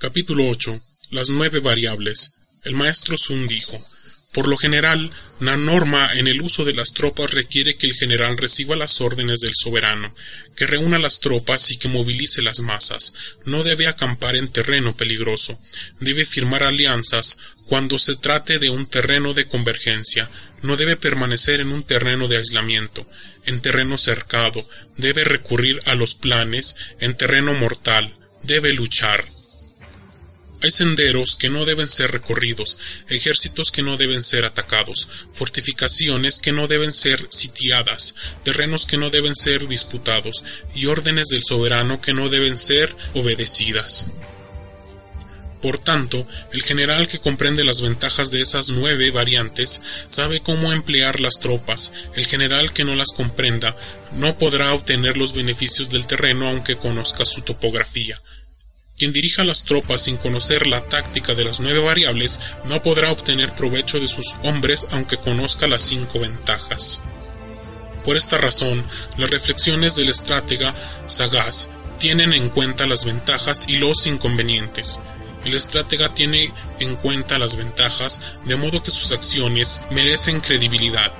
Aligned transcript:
Capítulo 0.00 0.48
8. 0.48 0.80
Las 1.10 1.28
nueve 1.28 1.60
variables. 1.60 2.32
El 2.64 2.72
maestro 2.72 3.18
Sun 3.18 3.46
dijo, 3.46 3.86
por 4.32 4.48
lo 4.48 4.56
general, 4.56 5.10
la 5.40 5.58
norma 5.58 6.14
en 6.14 6.26
el 6.26 6.40
uso 6.40 6.64
de 6.64 6.72
las 6.72 6.94
tropas 6.94 7.32
requiere 7.32 7.76
que 7.76 7.86
el 7.86 7.92
general 7.92 8.38
reciba 8.38 8.76
las 8.76 9.02
órdenes 9.02 9.40
del 9.40 9.52
soberano, 9.54 10.14
que 10.56 10.66
reúna 10.66 10.98
las 10.98 11.20
tropas 11.20 11.70
y 11.70 11.76
que 11.76 11.88
movilice 11.88 12.40
las 12.40 12.60
masas. 12.60 13.12
No 13.44 13.62
debe 13.62 13.88
acampar 13.88 14.36
en 14.36 14.48
terreno 14.48 14.96
peligroso. 14.96 15.60
Debe 15.98 16.24
firmar 16.24 16.62
alianzas 16.62 17.36
cuando 17.66 17.98
se 17.98 18.16
trate 18.16 18.58
de 18.58 18.70
un 18.70 18.86
terreno 18.86 19.34
de 19.34 19.48
convergencia. 19.48 20.30
No 20.62 20.78
debe 20.78 20.96
permanecer 20.96 21.60
en 21.60 21.72
un 21.72 21.82
terreno 21.82 22.26
de 22.26 22.38
aislamiento. 22.38 23.06
En 23.44 23.60
terreno 23.60 23.98
cercado, 23.98 24.66
debe 24.96 25.24
recurrir 25.24 25.82
a 25.84 25.94
los 25.94 26.14
planes. 26.14 26.74
En 27.00 27.18
terreno 27.18 27.52
mortal, 27.52 28.14
debe 28.42 28.72
luchar. 28.72 29.26
Hay 30.62 30.70
senderos 30.70 31.36
que 31.36 31.48
no 31.48 31.64
deben 31.64 31.88
ser 31.88 32.10
recorridos, 32.10 32.76
ejércitos 33.08 33.70
que 33.72 33.82
no 33.82 33.96
deben 33.96 34.22
ser 34.22 34.44
atacados, 34.44 35.08
fortificaciones 35.32 36.38
que 36.38 36.52
no 36.52 36.68
deben 36.68 36.92
ser 36.92 37.26
sitiadas, 37.30 38.14
terrenos 38.44 38.84
que 38.84 38.98
no 38.98 39.08
deben 39.08 39.34
ser 39.34 39.66
disputados, 39.68 40.44
y 40.74 40.86
órdenes 40.86 41.28
del 41.28 41.42
soberano 41.44 42.02
que 42.02 42.12
no 42.12 42.28
deben 42.28 42.54
ser 42.54 42.94
obedecidas. 43.14 44.06
Por 45.62 45.78
tanto, 45.78 46.26
el 46.52 46.62
general 46.62 47.06
que 47.06 47.18
comprende 47.18 47.64
las 47.64 47.82
ventajas 47.82 48.30
de 48.30 48.40
esas 48.40 48.70
nueve 48.70 49.10
variantes 49.10 49.82
sabe 50.08 50.40
cómo 50.40 50.72
emplear 50.72 51.20
las 51.20 51.38
tropas. 51.38 51.92
El 52.14 52.26
general 52.26 52.72
que 52.72 52.84
no 52.84 52.94
las 52.94 53.12
comprenda 53.12 53.76
no 54.12 54.38
podrá 54.38 54.72
obtener 54.72 55.18
los 55.18 55.34
beneficios 55.34 55.90
del 55.90 56.06
terreno 56.06 56.48
aunque 56.48 56.76
conozca 56.76 57.26
su 57.26 57.42
topografía. 57.42 58.20
Quien 59.00 59.14
dirija 59.14 59.44
las 59.44 59.64
tropas 59.64 60.02
sin 60.02 60.18
conocer 60.18 60.66
la 60.66 60.82
táctica 60.84 61.34
de 61.34 61.42
las 61.42 61.58
nueve 61.58 61.78
variables 61.78 62.38
no 62.64 62.82
podrá 62.82 63.10
obtener 63.10 63.54
provecho 63.54 63.98
de 63.98 64.08
sus 64.08 64.34
hombres 64.42 64.88
aunque 64.90 65.16
conozca 65.16 65.66
las 65.66 65.80
cinco 65.80 66.20
ventajas. 66.20 67.00
Por 68.04 68.18
esta 68.18 68.36
razón, 68.36 68.84
las 69.16 69.30
reflexiones 69.30 69.96
del 69.96 70.10
estratega 70.10 70.74
sagaz 71.06 71.70
tienen 71.98 72.34
en 72.34 72.50
cuenta 72.50 72.86
las 72.86 73.06
ventajas 73.06 73.64
y 73.68 73.78
los 73.78 74.06
inconvenientes. 74.06 75.00
El 75.46 75.54
estratega 75.54 76.12
tiene 76.12 76.52
en 76.78 76.94
cuenta 76.96 77.38
las 77.38 77.56
ventajas 77.56 78.20
de 78.44 78.56
modo 78.56 78.82
que 78.82 78.90
sus 78.90 79.12
acciones 79.12 79.80
merecen 79.90 80.42
credibilidad. 80.42 81.10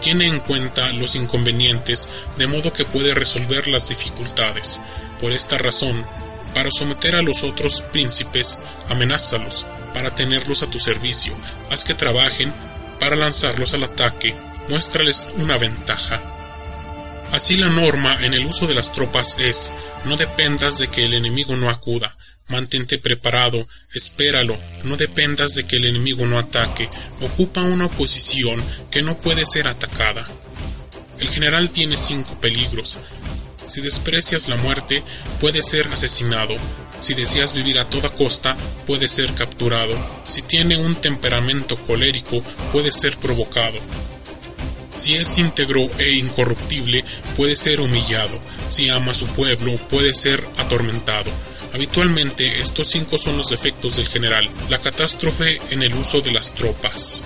Tiene 0.00 0.26
en 0.26 0.40
cuenta 0.40 0.90
los 0.90 1.14
inconvenientes 1.14 2.08
de 2.38 2.48
modo 2.48 2.72
que 2.72 2.84
puede 2.84 3.14
resolver 3.14 3.68
las 3.68 3.88
dificultades. 3.88 4.82
Por 5.20 5.30
esta 5.30 5.58
razón, 5.58 6.04
para 6.62 6.70
someter 6.70 7.16
a 7.16 7.22
los 7.22 7.42
otros 7.42 7.82
príncipes, 7.90 8.60
amenázalos, 8.88 9.66
para 9.92 10.14
tenerlos 10.14 10.62
a 10.62 10.70
tu 10.70 10.78
servicio, 10.78 11.36
haz 11.70 11.82
que 11.82 11.92
trabajen, 11.92 12.54
para 13.00 13.16
lanzarlos 13.16 13.74
al 13.74 13.82
ataque, 13.82 14.32
muéstrales 14.68 15.26
una 15.38 15.58
ventaja. 15.58 16.22
Así 17.32 17.56
la 17.56 17.68
norma 17.68 18.16
en 18.24 18.34
el 18.34 18.46
uso 18.46 18.68
de 18.68 18.76
las 18.76 18.92
tropas 18.92 19.34
es, 19.40 19.74
no 20.04 20.16
dependas 20.16 20.78
de 20.78 20.86
que 20.86 21.04
el 21.04 21.14
enemigo 21.14 21.56
no 21.56 21.68
acuda, 21.68 22.16
mantente 22.46 22.96
preparado, 22.98 23.66
espéralo, 23.92 24.56
no 24.84 24.96
dependas 24.96 25.54
de 25.54 25.66
que 25.66 25.78
el 25.78 25.86
enemigo 25.86 26.24
no 26.26 26.38
ataque, 26.38 26.88
ocupa 27.22 27.62
una 27.62 27.88
posición 27.88 28.64
que 28.88 29.02
no 29.02 29.18
puede 29.18 29.46
ser 29.46 29.66
atacada. 29.66 30.24
El 31.18 31.28
general 31.28 31.70
tiene 31.70 31.96
cinco 31.96 32.40
peligros, 32.40 32.98
si 33.72 33.80
desprecias 33.80 34.48
la 34.48 34.56
muerte, 34.56 35.02
puede 35.40 35.62
ser 35.62 35.88
asesinado. 35.88 36.54
Si 37.00 37.14
deseas 37.14 37.54
vivir 37.54 37.78
a 37.78 37.88
toda 37.88 38.10
costa, 38.10 38.54
puede 38.86 39.08
ser 39.08 39.32
capturado. 39.32 39.96
Si 40.24 40.42
tiene 40.42 40.76
un 40.76 40.94
temperamento 40.96 41.78
colérico, 41.86 42.42
puede 42.70 42.90
ser 42.90 43.16
provocado. 43.16 43.78
Si 44.94 45.14
es 45.14 45.38
íntegro 45.38 45.88
e 45.98 46.12
incorruptible, 46.12 47.02
puede 47.34 47.56
ser 47.56 47.80
humillado. 47.80 48.38
Si 48.68 48.90
ama 48.90 49.12
a 49.12 49.14
su 49.14 49.26
pueblo, 49.28 49.78
puede 49.88 50.12
ser 50.12 50.46
atormentado. 50.58 51.30
Habitualmente 51.72 52.60
estos 52.60 52.88
cinco 52.88 53.16
son 53.16 53.38
los 53.38 53.48
defectos 53.48 53.96
del 53.96 54.06
general, 54.06 54.50
la 54.68 54.78
catástrofe 54.78 55.58
en 55.70 55.82
el 55.82 55.94
uso 55.94 56.20
de 56.20 56.32
las 56.32 56.54
tropas. 56.54 57.24